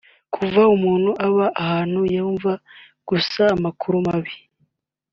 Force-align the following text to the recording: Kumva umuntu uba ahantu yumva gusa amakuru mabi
Kumva 0.33 0.61
umuntu 0.75 1.09
uba 1.27 1.45
ahantu 1.63 1.99
yumva 2.13 2.51
gusa 3.09 3.41
amakuru 3.55 3.95
mabi 4.07 4.33